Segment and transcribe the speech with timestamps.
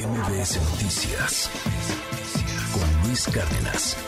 [0.00, 1.50] MBS Noticias
[2.72, 3.98] con Luis Cárdenas.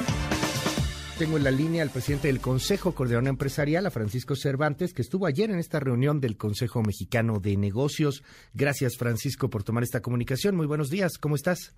[1.18, 5.26] Tengo en la línea al presidente del Consejo Coordinador Empresarial, a Francisco Cervantes, que estuvo
[5.26, 8.24] ayer en esta reunión del Consejo Mexicano de Negocios.
[8.54, 10.56] Gracias, Francisco, por tomar esta comunicación.
[10.56, 11.76] Muy buenos días, ¿cómo estás?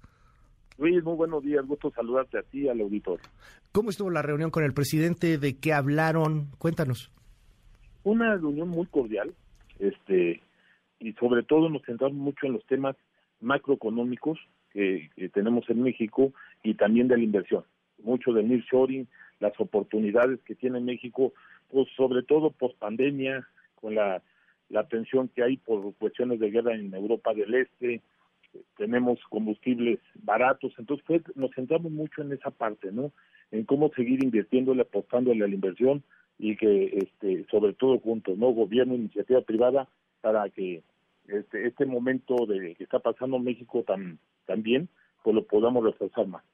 [0.78, 3.18] Luis, muy buenos días, gusto saludarte a ti y al auditor.
[3.72, 5.38] ¿Cómo estuvo la reunión con el presidente?
[5.38, 6.52] ¿De qué hablaron?
[6.58, 7.10] Cuéntanos.
[8.04, 9.34] Una reunión muy cordial,
[9.80, 10.40] este,
[11.00, 12.94] y sobre todo nos centramos mucho en los temas
[13.44, 14.38] macroeconómicos
[14.72, 16.32] que, tenemos en México
[16.62, 17.64] y también de la inversión.
[18.02, 19.06] Mucho del nearshoring,
[19.40, 21.32] las oportunidades que tiene México,
[21.70, 23.46] pues sobre todo post pandemia,
[23.80, 24.22] con la,
[24.68, 28.02] la tensión que hay por cuestiones de guerra en Europa del Este,
[28.76, 33.12] tenemos combustibles baratos, entonces nos centramos mucho en esa parte, ¿no?
[33.50, 36.02] En cómo seguir invirtiéndole, apostándole a la inversión
[36.38, 38.50] y que, este, sobre todo juntos, ¿no?
[38.50, 39.88] Gobierno, iniciativa privada,
[40.20, 40.82] para que
[41.28, 44.88] este, este momento de que está pasando México tan, tan bien,
[45.22, 46.44] pues lo podamos reforzar más.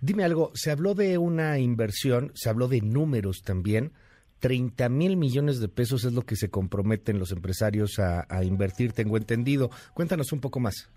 [0.00, 3.92] Dime algo, se habló de una inversión, se habló de números también.
[4.40, 9.16] 30 mil millones de pesos es lo que se comprometen los empresarios a, invertir, tengo
[9.16, 9.70] entendido.
[9.92, 10.90] Cuéntanos un poco más.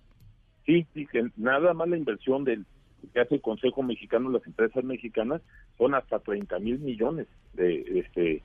[0.65, 2.65] Sí, sí, que nada más la inversión del
[3.13, 5.41] que hace el Consejo Mexicano las empresas mexicanas
[5.77, 8.41] son hasta 30 mil millones de, este,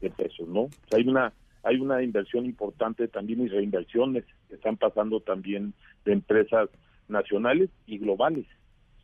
[0.00, 0.68] de pesos, ¿no?
[0.90, 6.68] hay una hay una inversión importante también y reinversiones que están pasando también de empresas
[7.08, 8.46] nacionales y globales.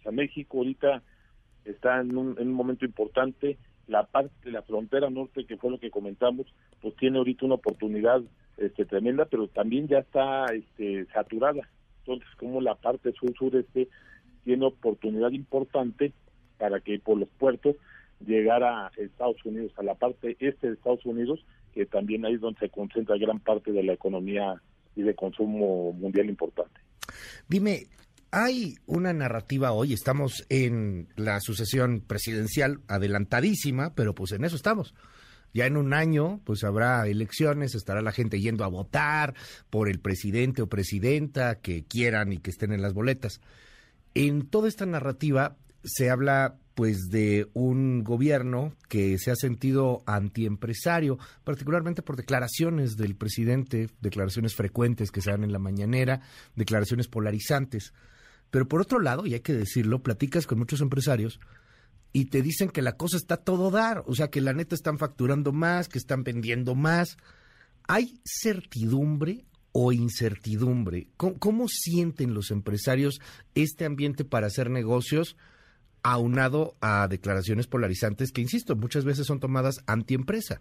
[0.01, 1.03] O sea, México ahorita
[1.65, 3.59] está en un, en un momento importante.
[3.87, 6.47] La parte de la frontera norte, que fue lo que comentamos,
[6.81, 8.23] pues tiene ahorita una oportunidad
[8.59, 11.63] este, tremenda, pero también ya está este, saturada.
[12.01, 13.89] Entonces, como la parte sur-sureste
[14.45, 16.13] tiene oportunidad importante
[16.59, 17.77] para que por los puertos
[18.27, 21.45] llegara a Estados Unidos, a la parte este de Estados Unidos,
[21.79, 24.61] que también ahí es donde se concentra gran parte de la economía
[24.97, 26.81] y de consumo mundial importante.
[27.49, 27.87] Dime,
[28.33, 34.93] hay una narrativa hoy, estamos en la sucesión presidencial adelantadísima, pero pues en eso estamos.
[35.55, 39.35] Ya en un año, pues habrá elecciones, estará la gente yendo a votar
[39.71, 43.41] por el presidente o presidenta que quieran y que estén en las boletas.
[44.15, 51.19] En toda esta narrativa se habla pues de un gobierno que se ha sentido antiempresario,
[51.43, 56.21] particularmente por declaraciones del presidente, declaraciones frecuentes que se dan en la mañanera,
[56.55, 57.93] declaraciones polarizantes.
[58.51, 61.41] Pero por otro lado, y hay que decirlo, platicas con muchos empresarios
[62.13, 64.99] y te dicen que la cosa está todo dar, o sea, que la neta están
[64.99, 67.17] facturando más, que están vendiendo más.
[67.87, 71.09] ¿Hay certidumbre o incertidumbre?
[71.17, 73.21] ¿Cómo, sienten los empresarios
[73.55, 75.37] este ambiente para hacer negocios?
[76.03, 80.61] Aunado a declaraciones polarizantes que, insisto, muchas veces son tomadas antiempresa.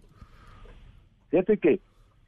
[1.29, 1.79] Fíjate que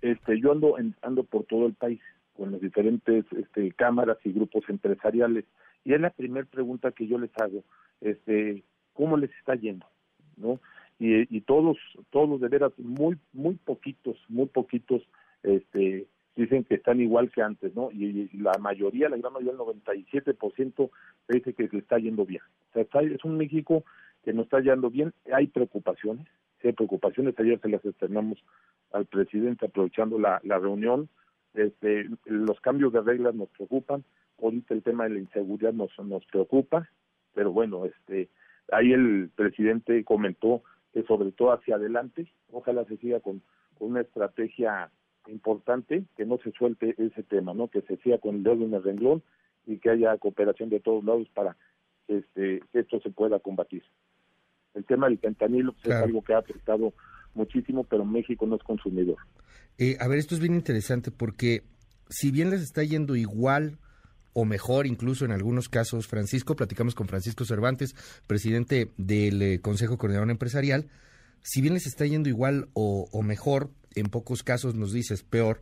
[0.01, 1.99] este, yo ando, ando por todo el país
[2.35, 5.45] con las diferentes este, cámaras y grupos empresariales
[5.83, 7.63] y es la primera pregunta que yo les hago,
[8.01, 9.85] este, ¿cómo les está yendo?
[10.37, 10.59] ¿No?
[10.99, 11.77] Y, y todos,
[12.09, 15.01] todos de veras, muy, muy poquitos, muy poquitos,
[15.43, 16.07] este,
[16.39, 17.91] dicen que están igual que antes, ¿no?
[17.91, 20.89] Y, la mayoría, la gran mayoría, el 97%
[21.27, 22.41] dice que le está yendo bien.
[22.69, 23.83] O sea, es un México
[24.23, 26.27] que no está yendo bien, hay preocupaciones,
[26.63, 28.38] hay preocupaciones, ayer se las externamos
[28.91, 31.09] al presidente aprovechando la, reunión,
[31.53, 34.03] este, los cambios de reglas nos preocupan,
[34.41, 36.89] ahorita el tema de la inseguridad nos, nos preocupa,
[37.33, 38.29] pero bueno, este,
[38.71, 40.63] ahí el presidente comentó
[40.94, 43.41] que sobre todo hacia adelante, ojalá se siga con
[43.79, 44.89] una estrategia
[45.29, 47.67] importante que no se suelte ese tema, ¿no?
[47.67, 49.23] Que se siga con el dedo en el renglón
[49.66, 51.56] y que haya cooperación de todos lados para
[52.07, 53.84] este, que esto se pueda combatir.
[54.73, 56.94] El tema del fentanilo pues, es algo que ha afectado
[57.34, 59.18] muchísimo, pero México no es consumidor.
[59.78, 61.63] Eh, a ver, esto es bien interesante porque
[62.09, 63.78] si bien les está yendo igual
[64.34, 67.95] o mejor incluso en algunos casos, Francisco, platicamos con Francisco Cervantes,
[68.28, 70.88] presidente del eh, Consejo Coordinador Empresarial,
[71.41, 75.61] si bien les está yendo igual o, o mejor, en pocos casos nos dices peor,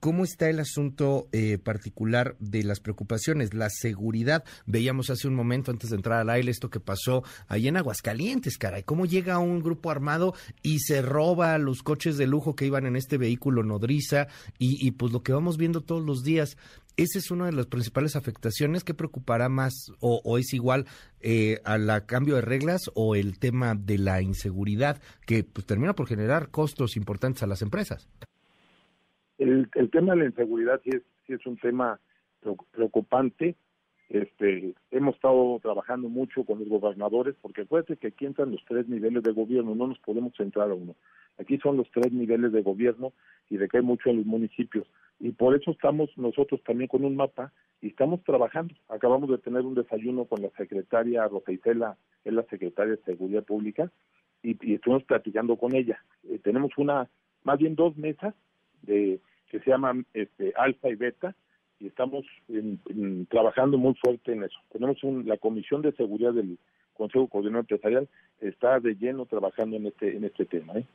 [0.00, 3.54] ¿Cómo está el asunto eh, particular de las preocupaciones?
[3.54, 4.44] La seguridad.
[4.66, 8.58] Veíamos hace un momento, antes de entrar al aire, esto que pasó ahí en Aguascalientes,
[8.58, 8.82] caray.
[8.82, 12.94] ¿Cómo llega un grupo armado y se roba los coches de lujo que iban en
[12.94, 14.28] este vehículo nodriza?
[14.58, 16.58] Y, pues lo que vamos viendo todos los días.
[16.96, 18.82] Esa es una de las principales afectaciones.
[18.82, 20.86] que preocupará más o, es igual
[21.20, 26.06] eh, al cambio de reglas o el tema de la inseguridad que pues, termina por
[26.06, 28.08] generar costos importantes a las empresas?
[29.36, 32.00] El, tema de la inseguridad sí es, sí es un tema
[32.70, 33.56] preocupante.
[34.08, 38.88] Este, hemos estado trabajando mucho con los gobernadores porque acuérdense que aquí entran los tres
[38.88, 40.94] niveles de gobierno, no nos podemos centrar a uno.
[41.38, 43.12] Aquí son los tres niveles de gobierno
[43.50, 44.86] y recae mucho en los municipios.
[45.18, 48.74] Y por eso estamos nosotros también con un mapa y estamos trabajando.
[48.88, 51.52] Acabamos de tener un desayuno con la secretaria Rosa
[52.24, 53.90] es la secretaria de Seguridad Pública,
[54.42, 56.02] y, estuvimos platicando con ella.
[56.28, 57.08] Eh, tenemos una,
[57.44, 58.34] más bien dos mesas
[58.82, 61.34] de que se llaman este, alfa y beta,
[61.78, 62.24] y estamos
[63.28, 64.58] trabajando muy fuerte en eso.
[64.72, 66.58] Tenemos un, la Comisión de Seguridad del
[66.94, 68.08] Consejo Coordinador Empresarial,
[68.40, 70.72] está de lleno trabajando en este, en este tema.
[70.78, 70.86] ¿eh?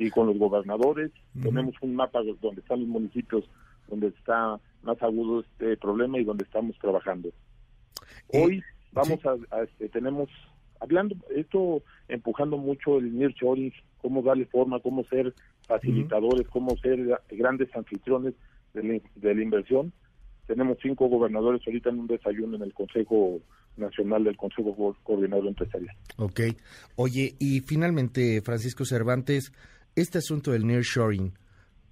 [0.00, 1.12] Y con los gobernadores,
[1.42, 3.44] tenemos un mapa donde están los municipios
[3.86, 7.28] donde está más agudo este problema y donde estamos trabajando.
[8.28, 8.62] Hoy
[8.92, 10.30] vamos a, este, tenemos
[10.80, 15.34] hablando esto empujando mucho el nearshoring, cómo darle forma, cómo ser
[15.66, 18.32] facilitadores, cómo ser grandes anfitriones
[18.72, 19.92] de la, inversión.
[20.46, 23.40] Tenemos cinco gobernadores ahorita en un desayuno en el Consejo
[23.76, 25.94] Nacional del Consejo Coordinador Empresarial.
[26.16, 26.40] Ok.
[26.96, 29.52] Oye, y finalmente, Francisco Cervantes,
[29.96, 31.32] este asunto del nearshoring,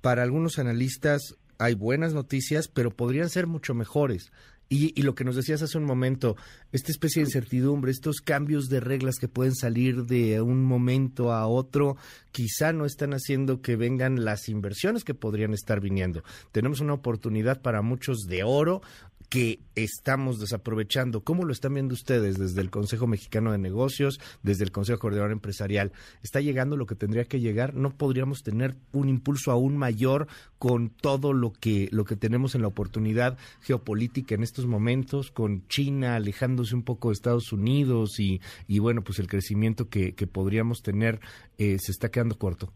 [0.01, 4.31] para algunos analistas hay buenas noticias, pero podrían ser mucho mejores.
[4.71, 6.37] Y, lo que nos decías hace un momento,
[6.73, 11.47] esta especie de incertidumbre, estos cambios de reglas que pueden salir de un momento a
[11.47, 11.97] otro,
[12.33, 16.23] quizá no están haciendo que vengan las inversiones que podrían estar viniendo.
[16.53, 18.83] Tenemos una oportunidad para muchos de oro,
[19.29, 21.23] que estamos desaprovechando.
[21.23, 25.33] ¿Cómo lo están viendo ustedes desde el Consejo Mexicano de Negocios, desde el Consejo Coordinador
[25.33, 25.93] Empresarial?
[26.23, 27.75] ¿Está llegando lo que tendría que llegar?
[27.75, 30.29] ¿No podríamos tener un impulso aún mayor
[30.59, 35.67] con todo lo que, lo que tenemos en la oportunidad geopolítica en estos momentos, con
[35.69, 40.27] China alejándose un poco de Estados Unidos y, y bueno, pues el crecimiento que, que
[40.27, 41.21] podríamos tener
[41.59, 42.73] eh, se está quedando corto?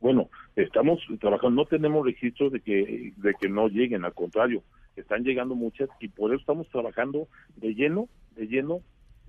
[0.00, 4.62] Bueno, estamos trabajando, no tenemos registros de que, de que no lleguen, al contrario,
[4.96, 8.80] están llegando muchas y por eso estamos trabajando de lleno, de lleno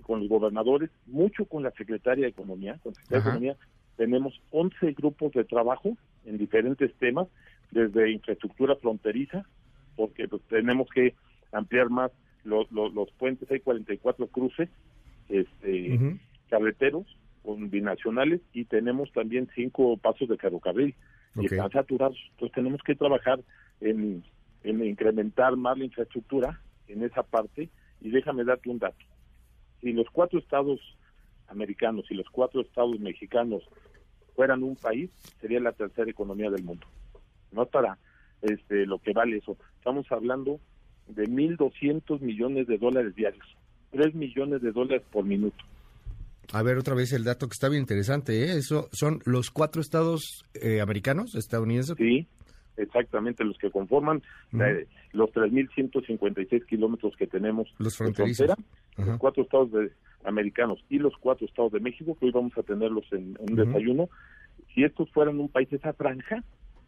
[0.02, 3.56] con los gobernadores, mucho con la Secretaria de Economía, con la Secretaria de Economía,
[3.96, 7.28] tenemos 11 grupos de trabajo en diferentes temas,
[7.70, 9.44] desde infraestructura fronteriza,
[9.96, 11.14] porque pues, tenemos que
[11.52, 12.10] ampliar más
[12.44, 14.70] los, los, puentes, hay 44 cruces
[15.28, 16.18] este,
[16.48, 17.04] carreteros
[17.42, 20.94] con binacionales y tenemos también cinco pasos de ferrocarril
[21.36, 22.18] y están saturados.
[22.30, 23.40] Entonces tenemos que trabajar
[23.80, 24.22] en
[24.62, 27.68] en incrementar más la infraestructura en esa parte
[28.00, 29.04] y déjame darte un dato.
[29.80, 30.80] Si los cuatro estados
[31.48, 33.62] americanos y los cuatro estados mexicanos
[34.34, 35.10] fueran un país,
[35.40, 36.86] sería la tercera economía del mundo.
[37.52, 37.98] No para
[38.42, 39.56] este, lo que vale eso.
[39.78, 40.60] Estamos hablando
[41.08, 43.46] de 1.200 millones de dólares diarios,
[43.90, 45.64] 3 millones de dólares por minuto.
[46.52, 48.56] A ver otra vez el dato que está bien interesante, ¿eh?
[48.56, 51.94] Eso son los cuatro estados eh, americanos, estadounidenses.
[51.98, 52.26] Sí,
[52.78, 54.22] exactamente los que conforman
[54.52, 58.50] eh, los 3.156 kilómetros que tenemos los fronterizos.
[58.96, 59.90] los cuatro estados de,
[60.24, 64.08] americanos y los cuatro estados de México, que hoy vamos a tenerlos en, un desayuno.
[64.74, 66.42] Si estos fueran un país, esa franja,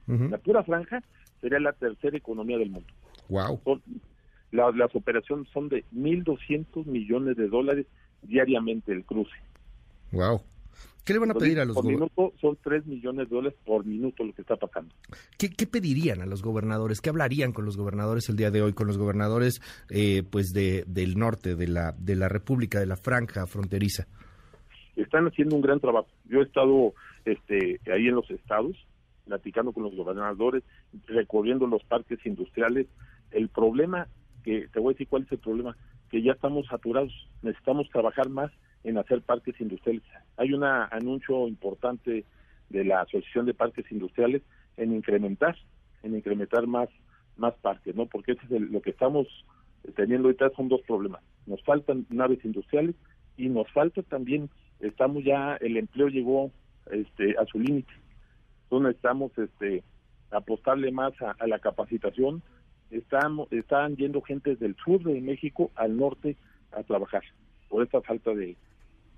[0.06, 1.02] la pura franja,
[1.40, 2.88] sería la tercera economía del mundo.
[3.28, 3.60] Wow.
[4.50, 7.86] las operaciones son de 1.200 millones de dólares
[8.22, 9.36] diariamente el cruce.
[10.10, 10.42] Wow.
[11.10, 13.84] ¿Qué le van a pedir a los Por minuto son 3 millones de dólares por
[13.84, 14.94] minuto lo que está pasando.
[15.36, 17.00] ¿Qué, pedirían a los gobernadores?
[17.00, 20.84] ¿Qué hablarían con los gobernadores el día de hoy, con los gobernadores eh, pues de,
[20.86, 24.06] del norte, de la, de la República, de la Franja Fronteriza?
[24.94, 26.06] Están haciendo un gran trabajo.
[26.26, 28.76] Yo he estado este, ahí en los estados,
[29.24, 30.62] platicando con los gobernadores,
[31.08, 32.86] recorriendo los parques industriales.
[33.32, 34.06] El problema,
[34.44, 35.76] que te voy a decir cuál es el problema,
[36.08, 37.12] que ya estamos saturados,
[37.42, 38.52] necesitamos trabajar más
[38.84, 40.02] en hacer parques industriales.
[40.36, 42.24] Hay un anuncio importante
[42.68, 44.42] de la Asociación de Parques Industriales
[44.76, 45.56] en incrementar,
[46.02, 46.88] en incrementar más,
[47.36, 48.06] más parques, ¿no?
[48.06, 49.26] Porque ese es lo que estamos
[49.96, 51.22] teniendo ahorita son dos problemas.
[51.46, 52.94] Nos faltan naves industriales
[53.36, 56.50] y nos falta también, estamos ya, el empleo llegó
[56.90, 57.92] este, a su límite.
[58.64, 59.82] Entonces necesitamos este,
[60.30, 62.42] apostarle más a, la capacitación.
[62.90, 66.36] Estamos, están yendo gente del sur de México al norte
[66.72, 67.22] a trabajar
[67.68, 68.56] por esta falta de,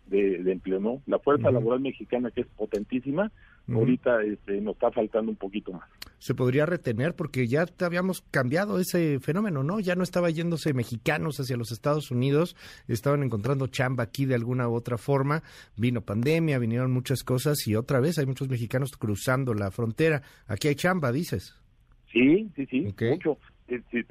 [0.07, 1.03] de, empleo, ¿no?
[1.07, 3.31] La fuerza laboral mexicana, que es potentísima,
[3.69, 5.89] ahorita este, nos está faltando un poquito más.
[6.19, 9.81] Se podría retener porque ya habíamos cambiado ese fenómeno, ¿no?
[9.81, 12.57] Ya no estaba yéndose mexicanos hacia los Estados Unidos,
[12.89, 15.43] estaban encontrando chamba aquí de alguna u otra forma,
[15.77, 20.23] vino pandemia, vinieron muchas cosas y otra vez hay muchos mexicanos cruzando la frontera.
[20.47, 21.57] Aquí hay chamba, dices.
[22.13, 23.39] Sí, sí, sí, mucho.
[23.67, 24.05] Este,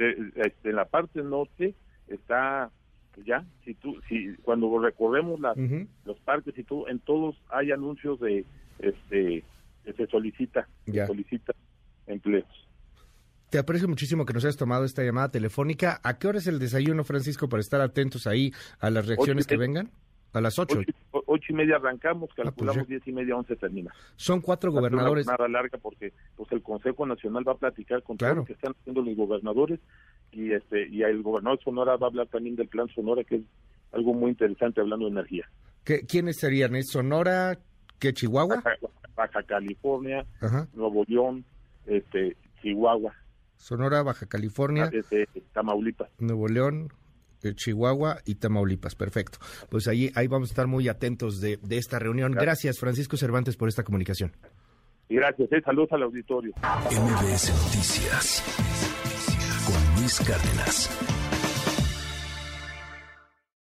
[0.64, 1.76] en la parte norte
[2.08, 2.72] está
[3.14, 5.58] pues ya, si tú, si cuando recorremos las,
[6.06, 8.46] los parques y todo, en todos hay anuncios de,
[8.80, 9.44] este,
[9.84, 11.54] que se solicita, se solicita
[12.08, 12.48] empleos.
[13.50, 16.00] Te aprecio muchísimo que nos hayas tomado esta llamada telefónica.
[16.04, 19.58] ¿A qué hora es el desayuno, Francisco, para estar atentos ahí a las reacciones que
[19.58, 19.92] vengan?
[20.32, 20.80] A las ocho.
[21.32, 22.90] Ocho y media arrancamos, pues calculamos ya.
[22.90, 23.92] diez y media, once termina.
[24.16, 25.26] Son cuatro gobernadores.
[25.26, 28.34] jornada larga porque pues el Consejo Nacional va a platicar con Claro.
[28.36, 29.80] todo lo que están haciendo los gobernadores
[30.32, 33.42] y este y el gobernador Sonora va a hablar también del plan Sonora que es
[33.92, 35.50] algo muy interesante hablando de energía.
[35.84, 36.76] ¿Qué- ¿Quiénes serían?
[36.76, 37.58] ¿Es Sonora?
[38.00, 38.58] ¿Qué Chihuahua?
[38.58, 38.72] Baja,
[39.16, 40.68] Baja California, Ajá.
[40.74, 41.44] Nuevo León,
[41.86, 43.14] este Chihuahua,
[43.58, 46.10] Sonora, Baja California, este, Tamaulipas.
[46.20, 46.90] Nuevo León,
[47.56, 48.96] Chihuahua y Tamaulipas.
[48.96, 49.40] Perfecto.
[49.70, 52.32] Pues ahí, ahí vamos a estar muy atentos de, de esta reunión.
[52.32, 54.32] Gracias, Francisco Cervantes, por esta comunicación.
[55.10, 56.54] Y gracias, eh, saludos al auditorio.
[56.56, 58.44] MBS Noticias
[59.66, 61.21] con Luis Cárdenas.